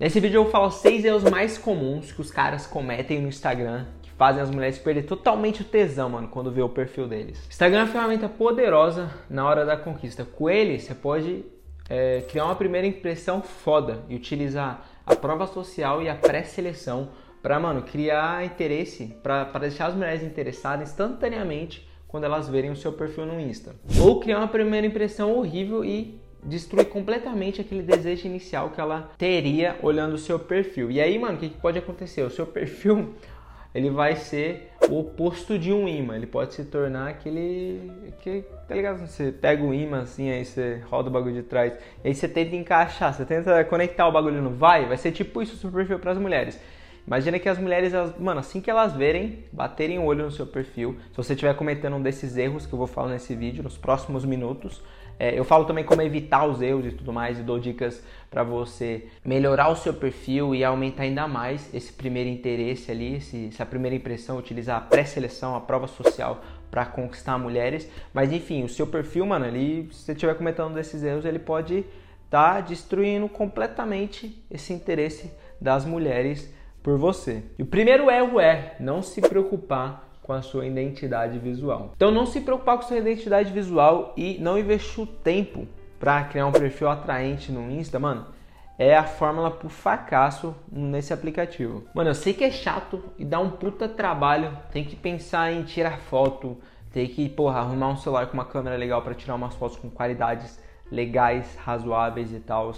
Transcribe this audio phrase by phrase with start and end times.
[0.00, 4.12] Nesse vídeo eu falo seis erros mais comuns que os caras cometem no Instagram que
[4.12, 7.44] fazem as mulheres perder totalmente o tesão, mano, quando vê o perfil deles.
[7.48, 10.24] Instagram é uma ferramenta poderosa na hora da conquista.
[10.24, 11.44] Com ele, você pode
[11.90, 17.08] é, criar uma primeira impressão foda e utilizar a prova social e a pré-seleção
[17.42, 22.92] para, mano, criar interesse, para deixar as mulheres interessadas instantaneamente quando elas verem o seu
[22.92, 23.74] perfil no Insta.
[24.00, 29.76] Ou criar uma primeira impressão horrível e destruir completamente aquele desejo inicial que ela teria
[29.82, 30.90] olhando o seu perfil.
[30.90, 32.22] E aí, mano, o que, que pode acontecer?
[32.22, 33.14] O seu perfil
[33.74, 36.16] ele vai ser o oposto de um imã.
[36.16, 37.92] Ele pode se tornar aquele.
[38.20, 39.06] Que, tá ligado?
[39.06, 41.74] Você pega o imã assim, aí você roda o bagulho de trás,
[42.04, 45.54] aí você tenta encaixar, você tenta conectar o bagulho não vai, vai ser tipo isso
[45.54, 46.58] o seu perfil para as mulheres.
[47.06, 50.46] Imagina que as mulheres, elas, mano, assim que elas verem, baterem o olho no seu
[50.46, 53.78] perfil, se você estiver cometendo um desses erros que eu vou falar nesse vídeo, nos
[53.78, 54.82] próximos minutos,
[55.18, 58.42] é, eu falo também como evitar os erros e tudo mais, e dou dicas para
[58.42, 63.66] você melhorar o seu perfil e aumentar ainda mais esse primeiro interesse ali, esse, essa
[63.66, 67.88] primeira impressão, utilizar a pré-seleção, a prova social para conquistar mulheres.
[68.12, 71.84] Mas enfim, o seu perfil, mano, ali, se você estiver cometendo desses erros, ele pode
[72.24, 77.42] estar tá destruindo completamente esse interesse das mulheres por você.
[77.58, 81.92] E o primeiro erro é não se preocupar com a sua identidade visual.
[81.96, 85.66] Então não se preocupar com sua identidade visual e não investir o tempo
[85.98, 88.26] para criar um perfil atraente no Insta, mano,
[88.78, 91.82] é a fórmula pro fracasso nesse aplicativo.
[91.94, 95.62] Mano, eu sei que é chato e dá um puta trabalho, tem que pensar em
[95.62, 96.58] tirar foto,
[96.92, 99.88] tem que, porra, arrumar um celular com uma câmera legal para tirar umas fotos com
[99.88, 102.74] qualidades legais, razoáveis e tal.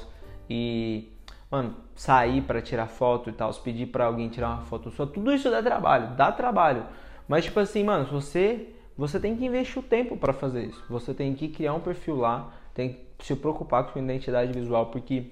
[0.48, 1.12] E,
[1.50, 5.34] mano, sair para tirar foto e tal, pedir para alguém tirar uma foto sua, tudo
[5.34, 6.84] isso dá trabalho, dá trabalho.
[7.30, 8.66] Mas tipo assim, mano, você
[8.98, 10.84] você tem que investir o tempo para fazer isso.
[10.90, 14.86] Você tem que criar um perfil lá, tem que se preocupar com sua identidade visual,
[14.86, 15.26] porque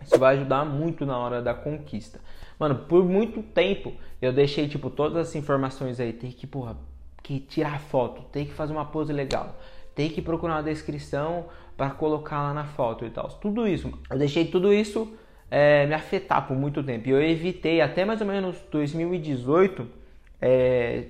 [0.00, 2.20] isso vai ajudar muito na hora da conquista.
[2.56, 6.76] Mano, por muito tempo eu deixei tipo todas as informações aí, tem que, porra,
[7.20, 9.56] que tirar foto, tem que fazer uma pose legal,
[9.92, 11.46] tem que procurar uma descrição
[11.76, 13.26] para colocar lá na foto e tal.
[13.28, 15.12] Tudo isso, eu deixei tudo isso
[15.50, 17.08] é, me afetar por muito tempo.
[17.08, 19.98] E eu evitei até mais ou menos 2018
[20.40, 21.06] é,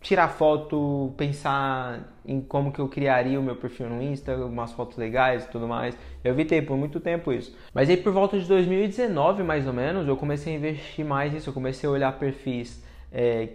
[0.00, 4.96] tirar foto, pensar em como que eu criaria o meu perfil no Insta, umas fotos
[4.96, 5.96] legais e tudo mais.
[6.24, 7.54] Eu evitei por muito tempo isso.
[7.74, 11.50] Mas aí por volta de 2019, mais ou menos, eu comecei a investir mais nisso.
[11.50, 13.50] Eu comecei a olhar perfis é,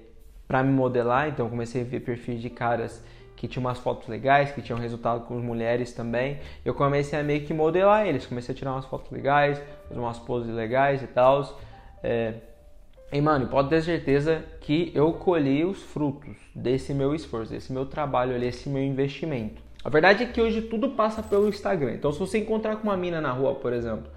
[0.47, 3.03] para me modelar, então comecei a ver perfis de caras
[3.35, 6.39] que tinham umas fotos legais, que tinham resultado com mulheres também.
[6.63, 10.53] Eu comecei a meio que modelar eles, comecei a tirar umas fotos legais, umas poses
[10.53, 11.59] legais e tal.
[12.03, 12.35] É,
[13.11, 17.85] e mano, pode ter certeza que eu colhi os frutos desse meu esforço, desse meu
[17.85, 19.61] trabalho ali, esse meu investimento.
[19.83, 21.93] A verdade é que hoje tudo passa pelo Instagram.
[21.93, 24.07] Então se você encontrar com uma mina na rua, por exemplo,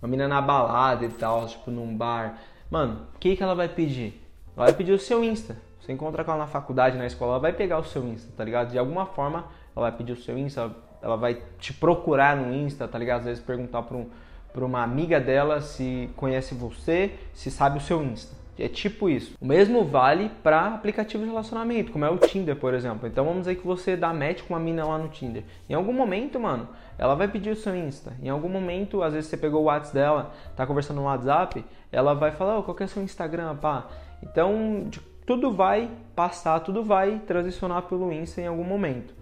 [0.00, 2.38] uma mina na balada e tal, tipo num bar,
[2.70, 4.20] mano, o que, que ela vai pedir?
[4.56, 5.56] Ela vai pedir o seu Insta.
[5.80, 8.44] Você encontra com ela na faculdade, na escola, ela vai pegar o seu Insta, tá
[8.44, 8.70] ligado?
[8.70, 9.44] De alguma forma,
[9.76, 10.70] ela vai pedir o seu Insta,
[11.00, 13.20] ela vai te procurar no Insta, tá ligado?
[13.20, 14.06] Às vezes perguntar para um,
[14.52, 18.36] pra uma amiga dela se conhece você, se sabe o seu Insta.
[18.58, 19.36] É tipo isso.
[19.40, 23.06] O mesmo vale para aplicativos de relacionamento, como é o Tinder, por exemplo.
[23.06, 25.44] Então vamos dizer que você dá match com uma mina lá no Tinder.
[25.68, 28.16] Em algum momento, mano, ela vai pedir o seu Insta.
[28.20, 32.14] Em algum momento, às vezes você pegou o WhatsApp dela, tá conversando no WhatsApp, ela
[32.14, 33.86] vai falar, oh, qual que é o seu Instagram, pá?
[34.20, 34.88] Então,
[35.24, 39.14] tudo vai passar, tudo vai transicionar pelo Insta em algum momento.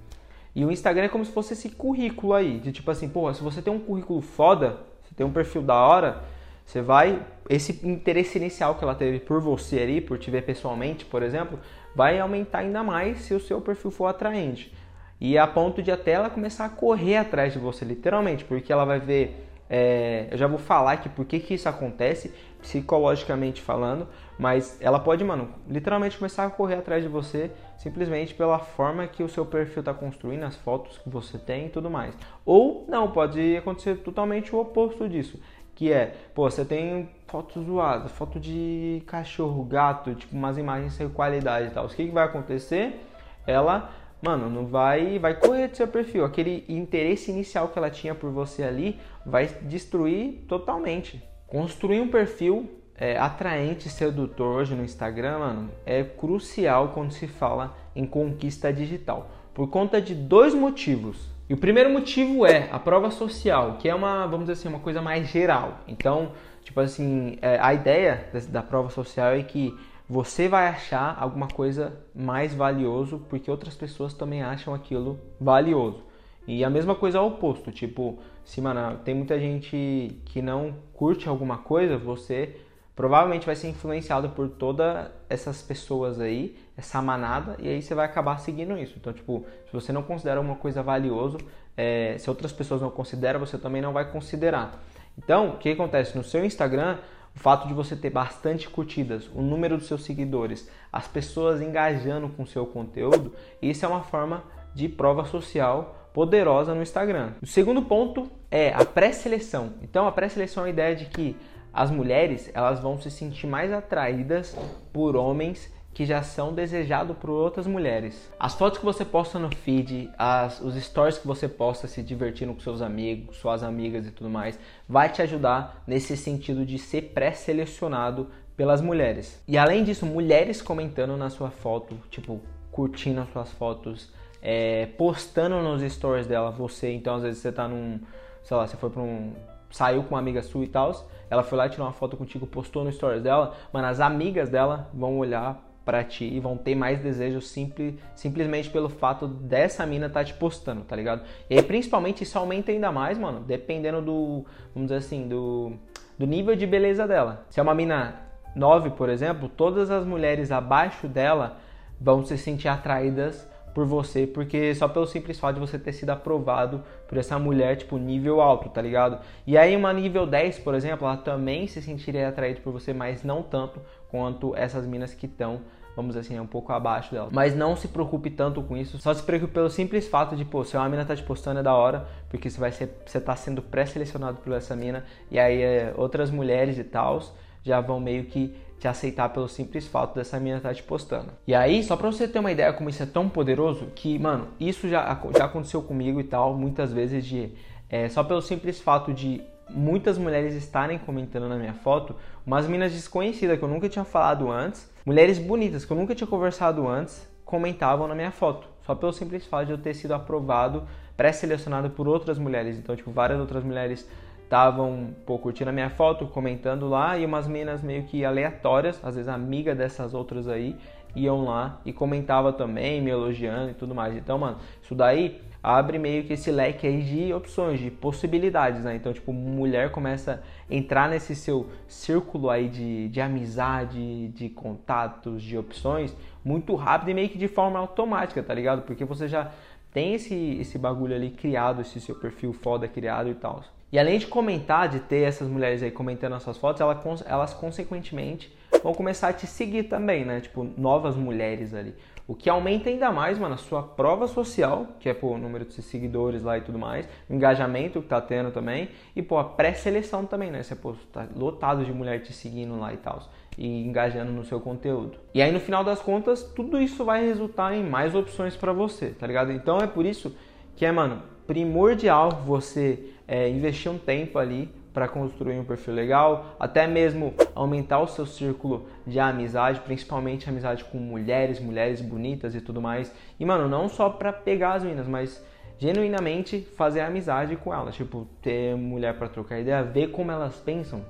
[0.55, 3.43] E o Instagram é como se fosse esse currículo aí, de tipo assim, pô, se
[3.43, 4.79] você tem um currículo foda,
[5.17, 6.23] tem um perfil da hora,
[6.65, 11.05] você vai, esse interesse inicial que ela teve por você ali, por te ver pessoalmente,
[11.05, 11.59] por exemplo,
[11.95, 14.73] vai aumentar ainda mais se o seu perfil for atraente.
[15.21, 18.85] E a ponto de até ela começar a correr atrás de você, literalmente, porque ela
[18.85, 19.45] vai ver.
[19.69, 22.33] É, eu já vou falar aqui por que, que isso acontece,
[22.67, 28.59] psicologicamente falando, mas ela pode, mano, literalmente começar a correr atrás de você simplesmente pela
[28.59, 32.13] forma que o seu perfil está construindo, as fotos que você tem e tudo mais.
[32.45, 35.39] Ou não, pode acontecer totalmente o oposto disso
[35.77, 41.07] que é, pô, você tem foto zoada, foto de cachorro, gato, tipo umas imagens sem
[41.07, 41.85] qualidade e tal.
[41.85, 42.99] O que, que vai acontecer?
[43.47, 43.91] Ela,
[44.23, 46.25] mano, não vai, vai correr do seu perfil.
[46.25, 51.23] Aquele interesse inicial que ela tinha por você ali vai destruir totalmente.
[51.47, 57.77] Construir um perfil é, atraente, sedutor hoje no Instagram, mano, é crucial quando se fala
[57.95, 59.31] em conquista digital.
[59.55, 61.29] Por conta de dois motivos.
[61.49, 64.81] E o primeiro motivo é a prova social, que é uma, vamos dizer assim, uma
[64.81, 65.79] coisa mais geral.
[65.87, 66.33] Então,
[66.65, 69.73] tipo assim, é, a ideia da prova social é que
[70.09, 76.03] você vai achar alguma coisa mais valioso porque outras pessoas também acham aquilo valioso.
[76.47, 81.29] E a mesma coisa ao oposto, tipo, se mano, tem muita gente que não curte
[81.29, 82.57] alguma coisa, você
[82.95, 88.07] provavelmente vai ser influenciado por todas essas pessoas aí, essa manada, e aí você vai
[88.07, 88.95] acabar seguindo isso.
[88.97, 91.37] Então, tipo, se você não considera uma coisa valioso,
[91.77, 94.83] é, se outras pessoas não consideram, você também não vai considerar.
[95.19, 96.17] Então, o que acontece?
[96.17, 96.99] No seu Instagram,
[97.35, 102.31] o fato de você ter bastante curtidas, o número dos seus seguidores, as pessoas engajando
[102.31, 104.43] com o seu conteúdo, isso é uma forma
[104.75, 107.33] de prova social poderosa no Instagram.
[107.43, 109.75] O segundo ponto é a pré-seleção.
[109.83, 111.37] Então, a pré-seleção é a ideia de que
[111.71, 114.57] as mulheres elas vão se sentir mais atraídas
[114.95, 118.33] por homens que já são desejados por outras mulheres.
[118.41, 122.55] As fotos que você posta no feed, as, os stories que você posta se divertindo
[122.55, 124.59] com seus amigos, suas amigas e tudo mais,
[124.89, 129.39] vai te ajudar nesse sentido de ser pré-selecionado pelas mulheres.
[129.47, 132.41] E além disso, mulheres comentando na sua foto, tipo,
[132.73, 134.16] curtindo as suas fotos,
[134.49, 137.99] é, postando nos stories dela, você, então às vezes você tá num,
[138.45, 139.33] sei lá, você foi pra um,
[139.73, 140.93] saiu com uma amiga sua e tal,
[141.29, 144.49] ela foi lá e tirou uma foto contigo, postou no stories dela, mano, as amigas
[144.49, 149.85] dela vão olhar para ti e vão ter mais desejo simples, simplesmente pelo fato dessa
[149.85, 151.23] mina tá te postando, tá ligado?
[151.51, 155.73] E aí, principalmente, isso aumenta ainda mais, mano, dependendo do, vamos dizer assim, do,
[156.17, 157.45] do nível de beleza dela.
[157.51, 158.15] Se é uma mina
[158.55, 161.57] 9, por exemplo, todas as mulheres abaixo dela
[162.01, 166.09] vão se sentir atraídas por você, porque só pelo simples fato de você ter sido
[166.09, 169.21] aprovado por essa mulher, tipo, nível alto, tá ligado?
[169.47, 173.23] E aí uma nível 10, por exemplo, ela também se sentiria atraída por você, mas
[173.23, 173.79] não tanto
[174.11, 175.61] quanto essas minas que estão
[175.95, 177.29] vamos dizer assim, um pouco abaixo dela.
[177.33, 180.63] Mas não se preocupe tanto com isso, só se preocupe pelo simples fato de, pô,
[180.65, 183.37] se uma mina tá te postando é da hora, porque você vai ser, você tá
[183.37, 187.33] sendo pré-selecionado por essa mina, e aí é, outras mulheres e tals
[187.63, 191.31] já vão meio que te aceitar pelo simples fato dessa mina estar tá te postando.
[191.47, 194.49] E aí, só pra você ter uma ideia como isso é tão poderoso, que, mano,
[194.61, 197.53] isso já, já aconteceu comigo e tal, muitas vezes de.
[197.89, 199.41] É, só pelo simples fato de
[199.71, 202.15] muitas mulheres estarem comentando na minha foto,
[202.45, 206.27] umas minas desconhecidas que eu nunca tinha falado antes, mulheres bonitas que eu nunca tinha
[206.27, 208.69] conversado antes, comentavam na minha foto.
[208.85, 210.87] Só pelo simples fato de eu ter sido aprovado,
[211.17, 212.77] pré-selecionado por outras mulheres.
[212.79, 214.09] Então, tipo, várias outras mulheres
[214.47, 215.11] estavam
[215.43, 219.75] curtindo a minha foto, comentando lá, e umas meninas meio que aleatórias, às vezes amiga
[219.75, 220.77] dessas outras aí,
[221.17, 224.15] iam lá e comentava também, me elogiando e tudo mais.
[224.15, 228.95] Então, mano, isso daí abre meio que esse leque aí de opções, de possibilidades, né?
[228.95, 230.41] Então, tipo, mulher começa
[230.71, 236.15] a entrar nesse seu círculo aí de, de amizade, de contatos, de opções,
[236.45, 238.83] muito rápido e meio que de forma automática, tá ligado?
[238.83, 239.51] Porque você já
[239.93, 243.65] tem esse, esse bagulho ali criado, esse seu perfil foda criado e tal.
[243.93, 247.55] E além de comentar, de ter essas mulheres aí comentando as suas fotos, elas, elas
[247.55, 250.41] consequentemente vão começar a te seguir também, né?
[250.41, 251.95] Tipo, novas mulheres ali.
[252.29, 255.65] O que aumenta ainda mais, mano, a sua prova social, que é pô, o número
[255.65, 259.45] de seguidores lá e tudo mais, o engajamento que tá tendo também, e pô, a
[259.45, 260.61] pré-seleção também, né?
[260.65, 263.23] Você pô, tá lotado de mulher te seguindo lá e tal,
[263.57, 265.19] e engajando no seu conteúdo.
[265.33, 269.11] E aí no final das contas, tudo isso vai resultar em mais opções para você,
[269.11, 269.53] tá ligado?
[269.53, 270.37] Então é por isso
[270.75, 276.57] que é, mano, primordial você é, investir um tempo ali para construir um perfil legal,
[276.59, 282.63] até mesmo aumentar o seu círculo de amizade, principalmente amizade com mulheres, mulheres bonitas e
[282.63, 283.13] tudo mais.
[283.39, 285.45] E mano, não só para pegar as minas, mas
[285.79, 291.05] genuinamente fazer amizade com elas, tipo, ter mulher para trocar ideia, ver como elas pensam,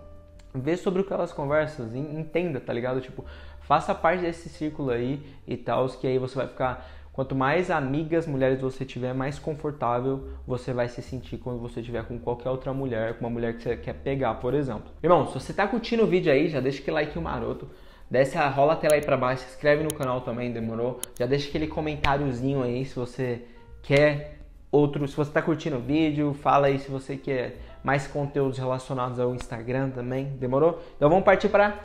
[0.53, 3.01] ver sobre o que elas conversam, entenda, tá ligado?
[3.01, 3.25] Tipo,
[3.61, 8.26] faça parte desse círculo aí e tal, que aí você vai ficar Quanto mais amigas
[8.26, 12.75] mulheres você tiver, mais confortável você vai se sentir quando você estiver com qualquer outra
[12.75, 14.85] mulher, com uma mulher que você quer pegar, por exemplo.
[15.02, 17.70] Irmão, se você tá curtindo o vídeo aí, já deixa aquele like maroto.
[18.11, 21.00] Desce, rola a tela aí pra baixo, se inscreve no canal também, demorou?
[21.18, 23.46] Já deixa aquele comentáriozinho aí se você
[23.82, 28.58] quer outro, se você tá curtindo o vídeo, fala aí se você quer mais conteúdos
[28.58, 30.82] relacionados ao Instagram também, demorou?
[30.99, 31.80] Então vamos partir para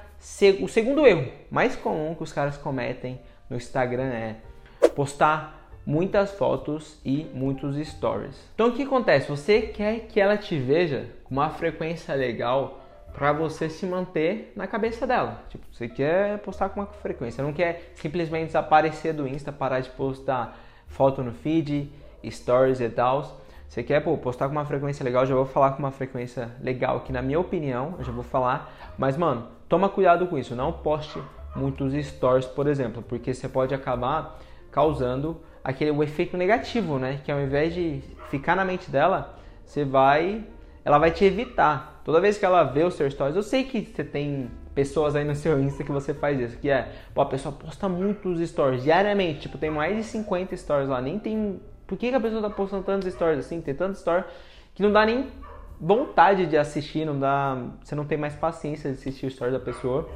[0.61, 3.17] o segundo erro mais comum que os caras cometem
[3.49, 4.35] no Instagram é
[4.89, 8.35] postar muitas fotos e muitos stories.
[8.53, 9.29] Então o que acontece?
[9.29, 12.79] Você quer que ela te veja com uma frequência legal
[13.13, 15.43] para você se manter na cabeça dela.
[15.49, 19.89] Tipo, você quer postar com uma frequência, não quer simplesmente desaparecer do Insta, parar de
[19.89, 20.57] postar
[20.87, 21.91] foto no feed,
[22.29, 23.39] stories e tal.
[23.67, 27.01] Você quer pô, postar com uma frequência legal, já vou falar com uma frequência legal
[27.01, 30.73] que na minha opinião, eu já vou falar, mas mano, toma cuidado com isso, não
[30.73, 31.21] poste
[31.55, 34.39] muitos stories, por exemplo, porque você pode acabar
[34.71, 37.19] causando aquele efeito negativo, né?
[37.23, 40.43] Que ao invés de ficar na mente dela, você vai,
[40.83, 42.01] ela vai te evitar.
[42.03, 45.23] Toda vez que ela vê os seus stories, eu sei que você tem pessoas aí
[45.23, 48.83] no seu Insta que você faz isso, que é, pô, a pessoa posta muitos stories
[48.83, 51.59] diariamente, tipo, tem mais de 50 stories lá, nem tem
[51.91, 53.59] por que, que a pessoa tá postando tantos stories assim?
[53.59, 54.23] Tem tantos stories
[54.73, 55.27] que não dá nem
[55.77, 59.59] vontade de assistir, não dá, você não tem mais paciência de assistir o stories da
[59.59, 60.07] pessoa,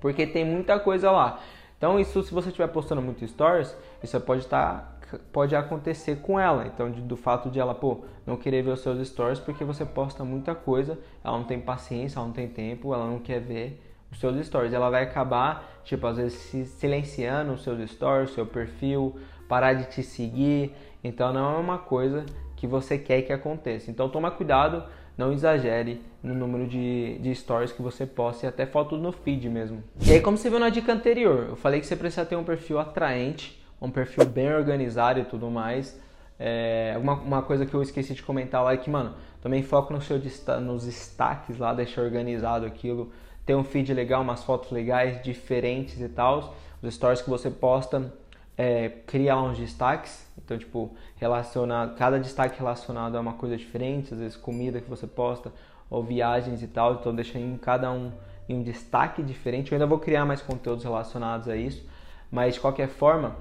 [0.00, 1.38] porque tem muita coisa lá.
[1.82, 6.38] Então isso, se você estiver postando muito stories, isso pode estar tá, pode acontecer com
[6.38, 6.64] ela.
[6.64, 9.84] Então, de, do fato de ela, pô, não querer ver os seus stories porque você
[9.84, 13.82] posta muita coisa, ela não tem paciência, ela não tem tempo, ela não quer ver
[14.12, 14.72] os seus stories.
[14.72, 19.16] Ela vai acabar, tipo, às vezes silenciando os seus stories, seu perfil,
[19.48, 20.72] parar de te seguir.
[21.02, 22.24] Então, não é uma coisa
[22.54, 23.90] que você quer que aconteça.
[23.90, 24.84] Então, toma cuidado
[25.16, 29.48] não exagere no número de, de stories que você posta e até fotos no feed
[29.48, 29.82] mesmo.
[30.00, 32.44] E aí, como você viu na dica anterior, eu falei que você precisa ter um
[32.44, 36.00] perfil atraente, um perfil bem organizado e tudo mais.
[36.38, 39.92] É, uma, uma coisa que eu esqueci de comentar lá é que, mano, também foca
[39.92, 40.20] no seu,
[40.60, 43.12] nos destaques lá, deixa organizado aquilo.
[43.44, 46.54] Ter um feed legal, umas fotos legais, diferentes e tal.
[46.80, 48.12] Os stories que você posta,
[48.56, 54.12] é, cria lá uns destaques então, tipo, relacionado, cada destaque relacionado a uma coisa diferente,
[54.12, 55.52] às vezes comida que você posta
[55.88, 58.12] ou viagens e tal, então deixa em cada um
[58.48, 59.70] em um destaque diferente.
[59.70, 61.86] Eu ainda vou criar mais conteúdos relacionados a isso,
[62.30, 63.36] mas de qualquer forma,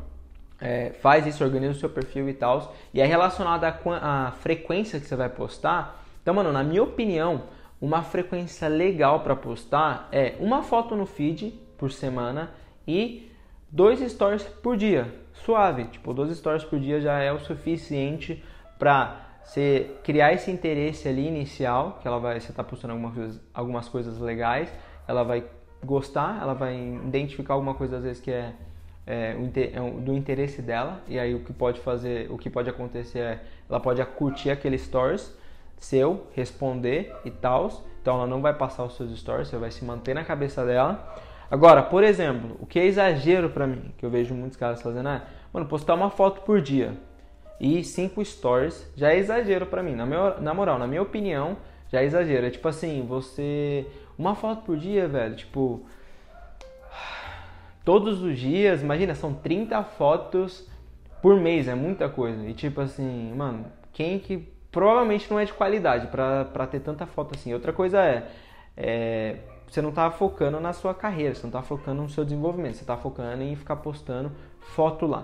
[0.59, 2.75] é, faz isso, organiza o seu perfil e tal.
[2.93, 6.03] E é relacionado à frequência que você vai postar.
[6.21, 7.43] Então, mano, na minha opinião,
[7.81, 12.51] uma frequência legal para postar é uma foto no feed por semana
[12.87, 13.30] e
[13.71, 15.85] dois stories por dia suave.
[15.85, 18.43] Tipo, 12 stories por dia já é o suficiente
[18.77, 23.41] para você criar esse interesse ali inicial, que ela vai, você tá postando algumas coisas,
[23.53, 24.71] algumas coisas legais,
[25.07, 25.43] ela vai
[25.83, 28.53] gostar, ela vai identificar alguma coisa às vezes que é,
[29.05, 29.35] é,
[29.73, 33.43] é do interesse dela, e aí o que pode fazer, o que pode acontecer é,
[33.67, 35.35] ela pode curtir aquele stories
[35.79, 39.83] seu, responder e tal, então ela não vai passar os seus stories, você vai se
[39.83, 41.19] manter na cabeça dela.
[41.51, 45.09] Agora, por exemplo, o que é exagero para mim, que eu vejo muitos caras fazendo
[45.09, 46.93] é, mano, postar uma foto por dia
[47.59, 49.93] e cinco stories já é exagero para mim.
[49.93, 51.57] Na, meu, na moral, na minha opinião,
[51.91, 52.47] já é exagero.
[52.47, 53.85] É tipo assim, você.
[54.17, 55.85] Uma foto por dia, velho, tipo.
[57.83, 60.69] Todos os dias, imagina, são 30 fotos
[61.21, 62.47] por mês, é muita coisa.
[62.47, 64.49] E tipo assim, mano, quem que.
[64.71, 67.53] Provavelmente não é de qualidade para ter tanta foto assim.
[67.53, 68.27] Outra coisa é,
[68.77, 69.37] é
[69.71, 72.83] você não está focando na sua carreira, você não está focando no seu desenvolvimento, você
[72.83, 75.23] está focando em ficar postando foto lá.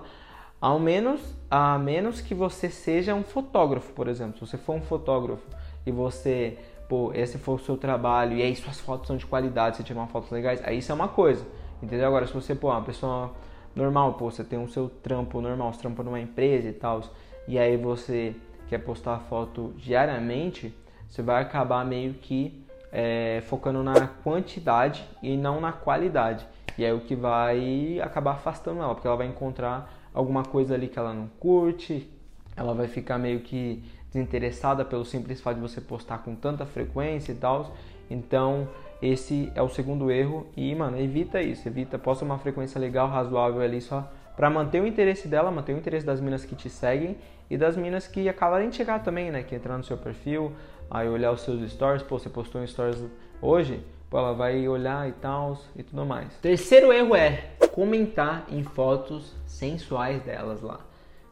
[0.58, 4.38] Ao menos, a menos que você seja um fotógrafo, por exemplo.
[4.38, 5.46] Se você for um fotógrafo
[5.84, 6.56] e você,
[6.88, 9.98] pô, esse for o seu trabalho e aí suas fotos são de qualidade, você tira
[9.98, 11.44] uma fotos legais, aí isso é uma coisa.
[11.82, 12.06] Entendeu?
[12.06, 13.30] Agora, se você, pô, uma pessoa
[13.76, 17.02] normal, pô, você tem o seu trampo normal, você trampa numa empresa e tal,
[17.46, 18.34] e aí você
[18.66, 20.74] quer postar foto diariamente,
[21.06, 26.46] você vai acabar meio que é, focando na quantidade e não na qualidade.
[26.76, 30.88] E é o que vai acabar afastando ela, porque ela vai encontrar alguma coisa ali
[30.88, 32.08] que ela não curte,
[32.56, 37.32] ela vai ficar meio que desinteressada pelo simples fato de você postar com tanta frequência
[37.32, 37.74] e tal.
[38.10, 38.68] Então,
[39.02, 43.60] esse é o segundo erro e, mano, evita isso, evita, posta uma frequência legal, razoável
[43.60, 47.16] ali só para manter o interesse dela, manter o interesse das minas que te seguem
[47.50, 50.52] e das minas que acabarem de chegar também, né, que entrar no seu perfil,
[50.90, 53.02] aí olhar os seus stories, pô, você postou um stories
[53.40, 56.32] hoje, pô, ela vai olhar e tal e tudo mais.
[56.38, 60.80] Terceiro erro é comentar em fotos sensuais delas lá.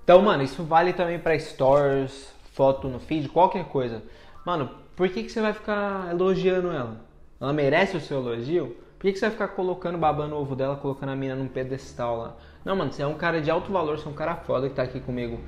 [0.04, 4.02] Então, mano, isso vale também para stories, foto no feed, qualquer coisa.
[4.44, 7.00] Mano, por que, que você vai ficar elogiando ela?
[7.40, 8.76] Ela merece o seu elogio?
[8.96, 11.48] Por que, que você vai ficar colocando, babando o ovo dela, colocando a mina num
[11.48, 12.36] pedestal lá?
[12.64, 14.74] Não, mano, você é um cara de alto valor, você é um cara foda que
[14.74, 15.40] tá aqui comigo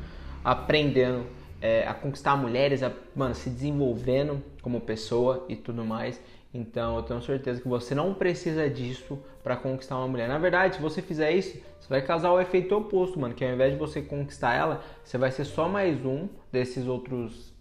[0.44, 1.24] aprendendo
[1.60, 6.20] é, a conquistar mulheres, a, mano, se desenvolvendo como pessoa e tudo mais.
[6.52, 10.28] Então eu tenho certeza que você não precisa disso para conquistar uma mulher.
[10.28, 13.34] Na verdade, se você fizer isso, você vai causar o efeito oposto, mano.
[13.34, 17.52] Que ao invés de você conquistar ela, você vai ser só mais um desses outros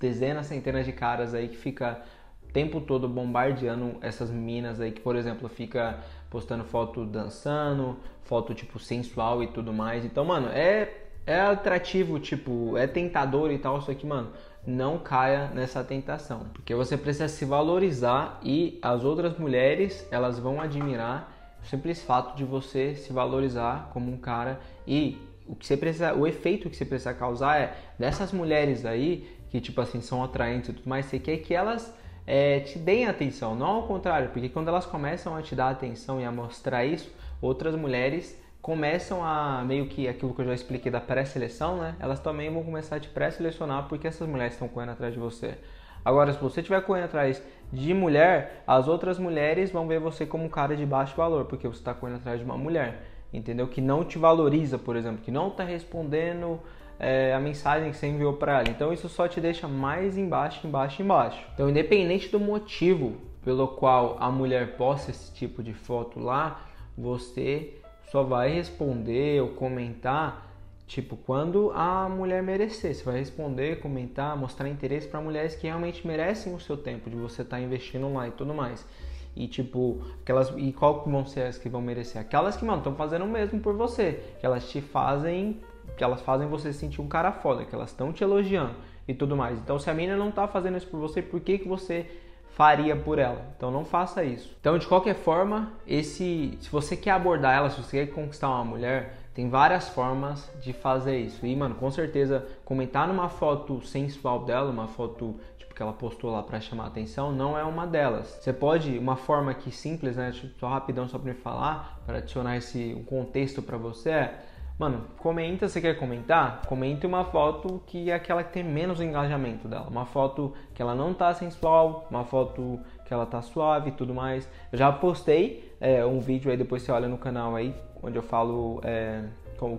[0.00, 2.02] dezenas, centenas de caras aí que fica
[2.42, 6.00] o tempo todo bombardeando essas minas aí que, por exemplo, fica
[6.30, 10.04] postando foto dançando, foto tipo sensual e tudo mais.
[10.04, 14.30] Então, mano, é é atrativo, tipo, é tentador e tal, só que, mano,
[14.66, 20.60] não caia nessa tentação, porque você precisa se valorizar e as outras mulheres, elas vão
[20.60, 24.60] admirar o simples fato de você se valorizar como um cara.
[24.86, 29.28] E o que você precisa, o efeito que você precisa causar é dessas mulheres aí
[29.54, 31.94] que tipo assim são atraentes e tudo mais, você quer que elas
[32.26, 36.20] é, te deem atenção, não ao contrário, porque quando elas começam a te dar atenção
[36.20, 37.08] e a mostrar isso,
[37.40, 41.96] outras mulheres começam a meio que aquilo que eu já expliquei da pré-seleção, né?
[42.00, 45.58] Elas também vão começar a te pré-selecionar porque essas mulheres estão correndo atrás de você.
[46.02, 50.44] Agora, se você estiver correndo atrás de mulher, as outras mulheres vão ver você como
[50.44, 53.02] um cara de baixo valor, porque você está correndo atrás de uma mulher,
[53.34, 53.68] entendeu?
[53.68, 56.58] Que não te valoriza, por exemplo, que não está respondendo
[56.98, 58.70] é, a mensagem que você enviou para ela.
[58.70, 61.44] Então isso só te deixa mais embaixo, embaixo, embaixo.
[61.52, 63.12] Então, independente do motivo
[63.44, 66.62] pelo qual a mulher posta esse tipo de foto lá,
[66.96, 67.83] você
[68.14, 70.48] só vai responder ou comentar
[70.86, 72.94] tipo quando a mulher merecer.
[72.94, 77.16] Você vai responder, comentar, mostrar interesse para mulheres que realmente merecem o seu tempo de
[77.16, 78.86] você estar tá investindo lá e tudo mais.
[79.34, 82.22] E tipo, aquelas e qual vão ser as que vão merecer?
[82.22, 85.60] Aquelas que, mano, estão fazendo o mesmo por você, que elas te fazem,
[85.96, 88.76] que elas fazem você se sentir um cara foda, que elas estão te elogiando
[89.08, 89.58] e tudo mais.
[89.58, 92.06] Então, se a menina não tá fazendo isso por você, por que que você
[92.54, 93.40] faria por ela.
[93.56, 94.56] Então não faça isso.
[94.60, 98.64] Então de qualquer forma, esse se você quer abordar ela, se você quer conquistar uma
[98.64, 101.44] mulher, tem várias formas de fazer isso.
[101.44, 106.30] E mano, com certeza comentar numa foto sensual dela, uma foto tipo que ela postou
[106.30, 108.38] lá para chamar atenção, não é uma delas.
[108.40, 112.56] Você pode, uma forma aqui simples, né, só rapidão só para me falar, para adicionar
[112.56, 114.44] esse um contexto para você é
[114.76, 116.62] Mano, comenta, você quer comentar?
[116.66, 119.86] Comente uma foto que é aquela que tem menos engajamento dela.
[119.88, 124.12] Uma foto que ela não tá sensual, uma foto que ela tá suave e tudo
[124.12, 124.50] mais.
[124.72, 128.22] Eu já postei é, um vídeo aí, depois você olha no canal aí, onde eu
[128.22, 129.22] falo é,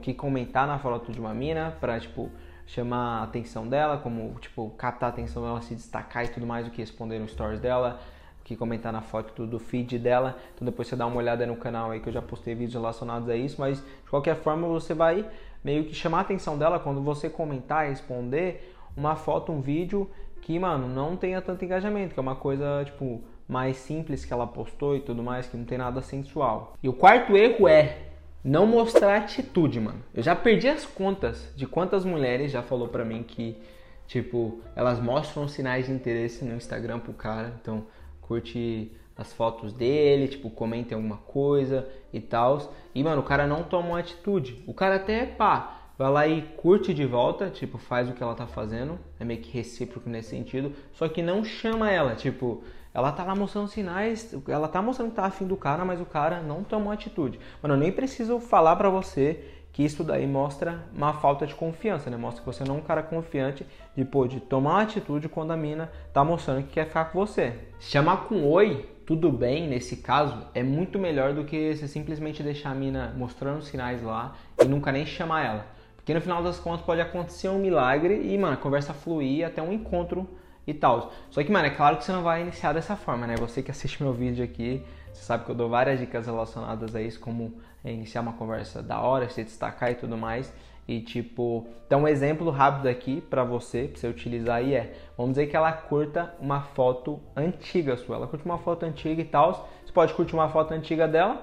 [0.01, 2.31] que comentar na foto de uma mina pra, tipo,
[2.65, 6.63] chamar a atenção dela, como, tipo, captar a atenção dela, se destacar e tudo mais,
[6.63, 7.99] do que responder no stories dela
[8.45, 10.37] que comentar na foto do feed dela.
[10.53, 13.27] Então depois você dá uma olhada no canal aí que eu já postei vídeos relacionados
[13.27, 15.27] a isso, mas de qualquer forma você vai
[15.63, 20.09] meio que chamar a atenção dela quando você comentar responder uma foto, um vídeo
[20.41, 24.45] que, mano, não tenha tanto engajamento, que é uma coisa, tipo, mais simples que ela
[24.45, 26.75] postou e tudo mais, que não tem nada sensual.
[26.83, 27.97] E o quarto erro é
[28.43, 30.03] não mostrar atitude, mano.
[30.13, 33.57] Eu já perdi as contas de quantas mulheres já falou pra mim que,
[34.05, 37.55] tipo, elas mostram sinais de interesse no Instagram pro cara.
[37.59, 37.83] Então,
[38.27, 42.73] curte as fotos dele, tipo, comenta alguma coisa e tal.
[42.93, 44.61] E, mano, o cara não toma uma atitude.
[44.67, 48.35] O cara até, pá, vai lá e curte de volta, tipo, faz o que ela
[48.35, 48.99] tá fazendo.
[49.19, 50.73] É meio que recíproco nesse sentido.
[50.91, 52.61] Só que não chama ela, tipo,
[52.93, 56.05] ela tá lá mostrando sinais, ela tá mostrando que tá afim do cara, mas o
[56.05, 57.39] cara não toma uma atitude.
[57.61, 59.43] Mano, eu nem preciso falar pra você
[59.75, 62.15] que isso daí mostra uma falta de confiança, né?
[62.15, 65.51] Mostra que você não é um cara confiante de, pô, de tomar uma atitude quando
[65.51, 67.53] a mina tá mostrando que quer ficar com você.
[67.77, 72.71] Chamar com oi, tudo bem, nesse caso, é muito melhor do que você simplesmente deixar
[72.71, 75.65] a mina mostrando sinais lá e nunca nem chamar ela.
[75.97, 79.61] Porque no final das contas pode acontecer um milagre e, mano, a conversa fluir até
[79.61, 80.25] um encontro
[80.65, 81.11] e tal.
[81.29, 83.35] Só que, mano, é claro que você não vai iniciar dessa forma, né?
[83.35, 87.01] Você que assiste meu vídeo aqui, você sabe que eu dou várias dicas relacionadas a
[87.01, 90.51] isso, como é, iniciar uma conversa da hora, se destacar e tudo mais.
[90.87, 95.33] E tipo, então um exemplo rápido aqui para você, pra você utilizar aí é, vamos
[95.33, 99.67] dizer que ela curta uma foto antiga sua, ela curte uma foto antiga e tal,
[99.83, 101.41] você pode curtir uma foto antiga dela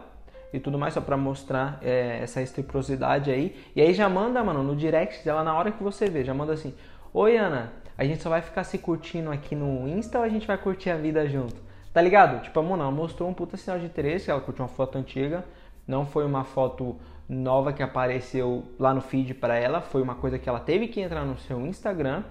[0.53, 4.63] e tudo mais, só para mostrar é, essa reciprocidade aí, e aí já manda, mano,
[4.63, 6.73] no direct dela na hora que você vê, já manda assim,
[7.13, 10.47] oi Ana, a gente só vai ficar se curtindo aqui no Insta ou a gente
[10.47, 11.57] vai curtir a vida junto?
[11.93, 12.43] Tá ligado?
[12.43, 15.45] Tipo, a Mona mostrou um puta sinal de interesse, ela curtiu uma foto antiga,
[15.93, 16.97] não foi uma foto
[17.29, 21.03] nova que apareceu lá no feed para ela, foi uma coisa que ela teve que
[21.03, 22.25] entrar no seu Instagram,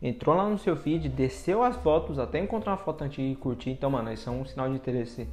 [0.00, 3.70] entrou lá no seu feed, desceu as fotos até encontrar uma foto antiga e curtir.
[3.70, 5.28] Então, mano, isso é um sinal de interesse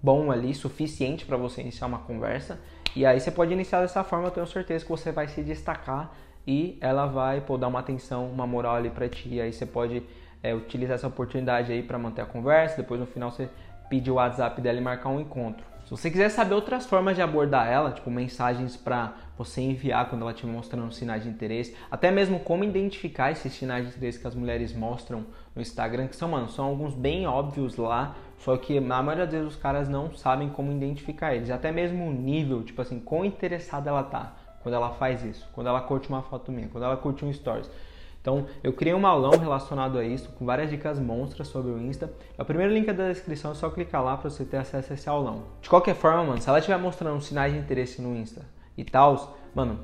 [0.00, 2.60] bom ali, suficiente para você iniciar uma conversa.
[2.94, 6.14] E aí você pode iniciar dessa forma, eu tenho certeza que você vai se destacar
[6.46, 9.28] e ela vai pô, dar uma atenção, uma moral ali para ti.
[9.34, 10.04] E aí você pode
[10.40, 12.76] é, utilizar essa oportunidade aí para manter a conversa.
[12.76, 13.48] Depois no final você
[13.90, 15.66] pedir o WhatsApp dela e marcar um encontro.
[15.88, 20.20] Se você quiser saber outras formas de abordar ela, tipo mensagens para você enviar quando
[20.20, 24.26] ela estiver mostrando sinais de interesse, até mesmo como identificar esses sinais de interesse que
[24.26, 25.24] as mulheres mostram
[25.56, 29.32] no Instagram, que são, mano, são alguns bem óbvios lá, só que na maioria das
[29.32, 31.48] vezes os caras não sabem como identificar eles.
[31.48, 35.68] Até mesmo o nível, tipo assim, quão interessada ela tá quando ela faz isso, quando
[35.68, 37.70] ela curte uma foto minha, quando ela curte um stories.
[38.28, 42.12] Então, eu criei um aulão relacionado a isso, com várias dicas monstras sobre o Insta.
[42.38, 45.08] O primeiro link da descrição é só clicar lá para você ter acesso a esse
[45.08, 45.44] aulão.
[45.62, 48.44] De qualquer forma, mano, se ela estiver mostrando sinais de interesse no Insta
[48.76, 49.80] e tal, mano,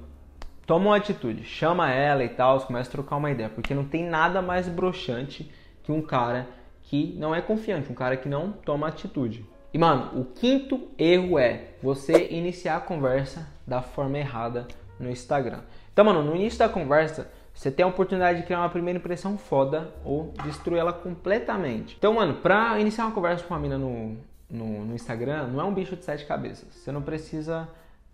[0.66, 4.04] toma uma atitude, chama ela e tal, começa a trocar uma ideia, porque não tem
[4.04, 5.50] nada mais broxante
[5.83, 6.46] que um cara
[6.83, 9.48] que não é confiante, um cara que não toma atitude.
[9.72, 14.68] E mano, o quinto erro é você iniciar a conversa da forma errada
[15.00, 15.61] no Instagram.
[15.94, 19.38] Então, mano, no início da conversa, você tem a oportunidade de criar uma primeira impressão
[19.38, 21.95] foda ou destruir ela completamente.
[21.97, 24.17] Então, mano, pra iniciar uma conversa com uma mina no,
[24.51, 26.67] no, no Instagram, não é um bicho de sete cabeças.
[26.75, 27.69] Você não precisa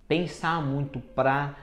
[0.07, 1.55] pensar muito pra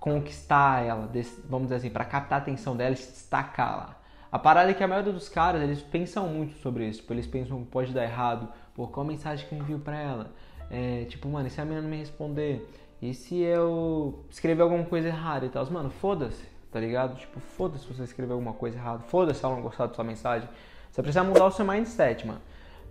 [0.00, 1.10] conquistar ela,
[1.48, 4.00] vamos dizer assim, para captar a atenção dela e se destacar lá.
[4.32, 7.00] A parada é que a maioria dos caras, eles pensam muito sobre isso.
[7.00, 8.48] Tipo, eles pensam que pode dar errado.
[8.74, 10.30] Pô, qual a mensagem que eu envio pra ela?
[10.70, 12.68] É, tipo, mano, e se a menina não me responder?
[13.00, 15.64] E se eu escrever alguma coisa errada e tal?
[15.70, 17.16] Mano, foda-se tá ligado?
[17.16, 20.04] Tipo, foda-se se você escrever alguma coisa errada, foda-se se ela não gostar da sua
[20.04, 20.48] mensagem.
[20.90, 22.40] Você precisa mudar o seu mindset, mano.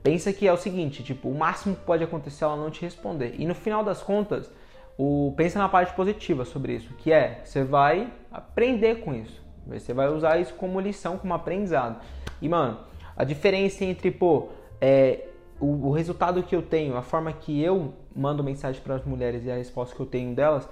[0.03, 2.81] Pensa que é o seguinte, tipo, o máximo que pode acontecer é ela não te
[2.81, 3.35] responder.
[3.37, 4.51] E no final das contas,
[4.97, 9.41] o, pensa na parte positiva sobre isso, que é, você vai aprender com isso.
[9.67, 12.01] Você vai usar isso como lição, como aprendizado.
[12.41, 12.79] E, mano,
[13.15, 14.49] a diferença entre, pô,
[14.81, 15.27] é,
[15.61, 19.45] o, o resultado que eu tenho, a forma que eu mando mensagem para as mulheres
[19.45, 20.67] e a resposta que eu tenho delas,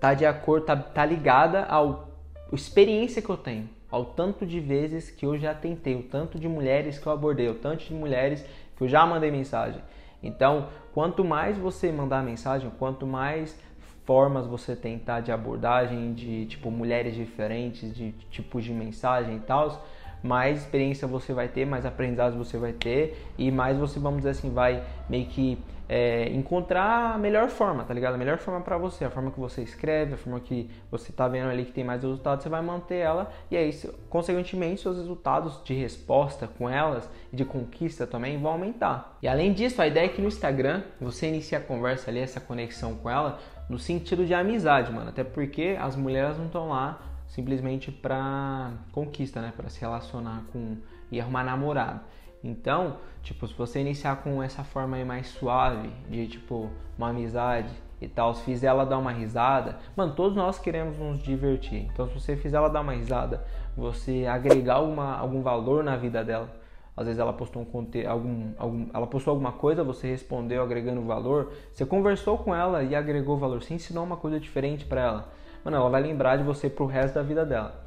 [0.00, 2.13] tá de acordo, tá, tá ligada ao
[2.54, 6.38] a experiência que eu tenho, ao tanto de vezes que eu já tentei, o tanto
[6.38, 8.44] de mulheres que eu abordei, o tanto de mulheres
[8.76, 9.82] que eu já mandei mensagem.
[10.22, 13.58] Então, quanto mais você mandar mensagem, quanto mais
[14.04, 19.84] formas você tentar de abordagem de tipo mulheres diferentes, de tipos de mensagem e tal,
[20.22, 24.30] mais experiência você vai ter, mais aprendizados você vai ter e mais você, vamos dizer
[24.30, 28.14] assim, vai meio que é, encontrar a melhor forma, tá ligado?
[28.14, 31.28] A melhor forma para você, a forma que você escreve, a forma que você tá
[31.28, 33.70] vendo ali que tem mais resultados, você vai manter ela e aí,
[34.08, 39.18] consequentemente, seus resultados de resposta com elas e de conquista também vão aumentar.
[39.22, 42.40] E além disso, a ideia é que no Instagram você inicia a conversa ali, essa
[42.40, 45.10] conexão com ela, no sentido de amizade, mano.
[45.10, 49.52] Até porque as mulheres não estão lá simplesmente para conquista, né?
[49.56, 50.76] Para se relacionar com
[51.10, 52.00] e arrumar namorado.
[52.44, 57.72] Então, tipo, se você iniciar com essa forma aí mais suave, de tipo, uma amizade
[58.00, 61.88] e tal, se fizer ela dar uma risada, mano, todos nós queremos nos divertir.
[61.92, 63.42] Então, se você fizer ela dar uma risada,
[63.74, 66.48] você agregar alguma, algum valor na vida dela,
[66.94, 71.00] às vezes ela postou um conteúdo, algum, algum, ela postou alguma coisa, você respondeu agregando
[71.02, 75.28] valor, você conversou com ela e agregou valor, você ensinou uma coisa diferente para ela
[75.64, 77.83] mano, ela vai lembrar de você pro resto da vida dela.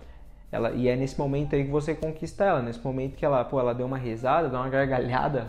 [0.51, 3.59] Ela, e é nesse momento aí que você conquista ela, nesse momento que ela, pô,
[3.59, 5.47] ela deu uma risada, deu uma gargalhada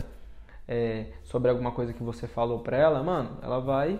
[0.66, 3.98] é, sobre alguma coisa que você falou pra ela, mano, ela vai,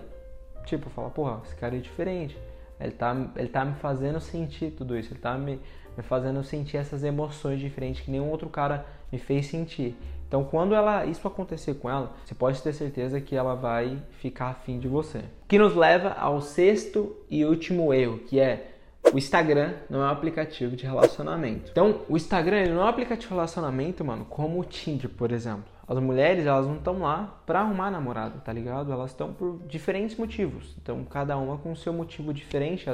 [0.65, 2.37] tipo, falar, porra, esse cara é diferente.
[2.79, 5.59] Ele tá, ele tá me fazendo sentir tudo isso, ele tá me,
[5.97, 9.97] me fazendo sentir essas emoções diferentes que nenhum outro cara me fez sentir.
[10.27, 14.49] Então, quando ela, isso acontecer com ela, você pode ter certeza que ela vai ficar
[14.49, 15.23] afim de você.
[15.47, 18.78] Que nos leva ao sexto e último erro, que é
[19.13, 21.71] o Instagram não é um aplicativo de relacionamento.
[21.71, 25.65] Então, o Instagram não é um aplicativo de relacionamento, mano, como o Tinder, por exemplo.
[25.87, 28.91] As mulheres, elas não estão lá pra arrumar namorado, tá ligado?
[28.91, 30.75] Elas estão por diferentes motivos.
[30.79, 32.85] Então, cada uma com seu motivo diferente.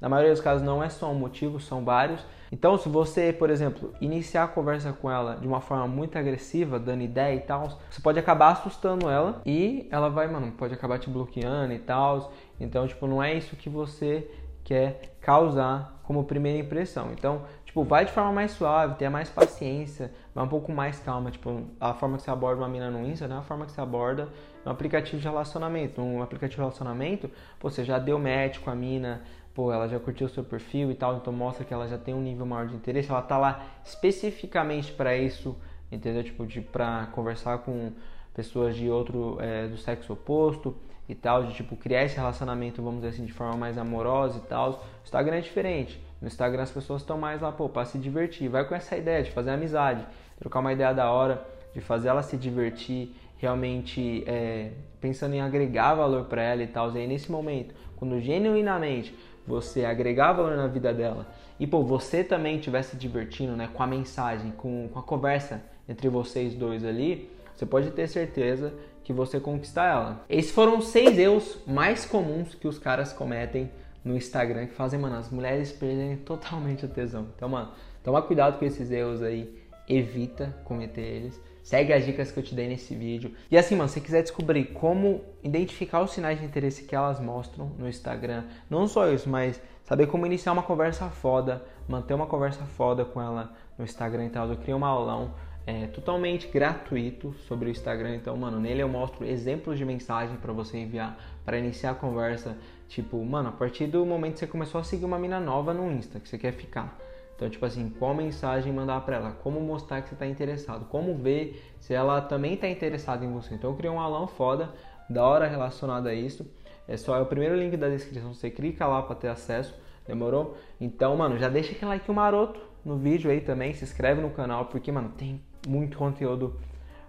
[0.00, 2.24] Na maioria dos casos, não é só um motivo, são vários.
[2.52, 6.78] Então, se você, por exemplo, iniciar a conversa com ela de uma forma muito agressiva,
[6.78, 11.00] dando ideia e tal, você pode acabar assustando ela e ela vai, mano, pode acabar
[11.00, 12.32] te bloqueando e tal.
[12.60, 14.30] Então, tipo, não é isso que você
[14.64, 17.12] quer causar como primeira impressão.
[17.12, 21.30] Então, tipo, vai de forma mais suave, tenha mais paciência, vai um pouco mais calma.
[21.30, 23.72] Tipo, a forma que você aborda uma mina no Insta não é a forma que
[23.72, 24.28] você aborda
[24.64, 26.00] no aplicativo de relacionamento.
[26.00, 29.22] No aplicativo de relacionamento, pô, você já deu match com a mina,
[29.54, 32.14] pô, ela já curtiu o seu perfil e tal, então mostra que ela já tem
[32.14, 35.56] um nível maior de interesse, ela tá lá especificamente para isso,
[35.92, 36.24] entendeu?
[36.24, 37.92] Tipo, de para conversar com
[38.34, 40.76] pessoas de outro é, do sexo oposto
[41.08, 44.48] e tal, de tipo criar esse relacionamento, vamos dizer assim, de forma mais amorosa e
[44.48, 44.70] tal.
[44.70, 46.00] O Instagram é diferente.
[46.20, 48.48] No Instagram as pessoas estão mais lá, pô, para se divertir.
[48.48, 50.06] Vai com essa ideia de fazer amizade,
[50.38, 55.94] trocar uma ideia da hora, de fazer ela se divertir, realmente é, pensando em agregar
[55.94, 56.90] valor para ela e tal.
[56.94, 59.14] E aí nesse momento, quando genuinamente
[59.46, 61.26] você agregar valor na vida dela
[61.60, 65.62] e pô, você também estiver se divertindo né, com a mensagem, com, com a conversa
[65.86, 68.72] entre vocês dois ali, você pode ter certeza
[69.04, 70.24] que você conquistar ela.
[70.28, 73.70] Esses foram seis erros mais comuns que os caras cometem
[74.02, 77.28] no Instagram que fazem, mano, as mulheres perderem totalmente a tesão.
[77.36, 77.70] Então, mano,
[78.02, 79.54] toma cuidado com esses erros aí,
[79.88, 81.40] evita cometer eles.
[81.62, 83.32] Segue as dicas que eu te dei nesse vídeo.
[83.50, 87.72] E assim, mano, se quiser descobrir como identificar os sinais de interesse que elas mostram
[87.78, 92.62] no Instagram, não só isso, mas saber como iniciar uma conversa foda, manter uma conversa
[92.64, 95.32] foda com ela no Instagram e tal, eu criei um aulão
[95.66, 98.16] é, totalmente gratuito sobre o Instagram.
[98.16, 102.56] Então, mano, nele eu mostro exemplos de mensagem para você enviar para iniciar a conversa.
[102.88, 105.90] Tipo, mano, a partir do momento que você começou a seguir uma mina nova no
[105.90, 106.98] Insta, que você quer ficar
[107.36, 111.16] então, tipo assim, qual mensagem mandar para ela, como mostrar que você está interessado, como
[111.16, 113.54] ver se ela também está interessada em você.
[113.54, 114.72] Então, eu criei um aulão foda,
[115.10, 116.48] da hora relacionado a isso.
[116.86, 119.74] É só é o primeiro link da descrição, você clica lá para ter acesso,
[120.06, 120.56] demorou?
[120.80, 124.66] Então, mano, já deixa aquele like maroto no vídeo aí também, se inscreve no canal,
[124.66, 126.54] porque, mano, tem muito conteúdo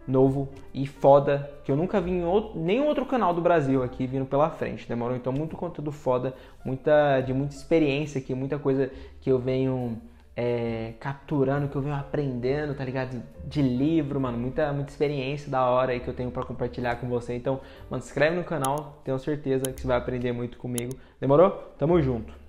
[0.08, 4.06] novo e foda que eu nunca vi em outro, nenhum outro canal do Brasil aqui
[4.06, 4.88] vindo pela frente.
[4.88, 10.00] Demorou então muito conteúdo foda, muita de muita experiência aqui, muita coisa que eu venho
[10.36, 13.22] é, capturando, que eu venho aprendendo, tá ligado?
[13.46, 17.08] De livro, mano, muita, muita experiência da hora aí que eu tenho para compartilhar com
[17.08, 17.34] você.
[17.36, 20.94] Então, mano, se inscreve no canal, tenho certeza que você vai aprender muito comigo.
[21.20, 21.52] Demorou?
[21.78, 22.44] Tamo junto!